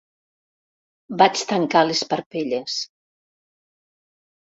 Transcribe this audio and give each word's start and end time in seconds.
Vaig 1.21 1.45
tancar 1.53 1.85
les 1.91 2.03
parpelles. 2.17 2.81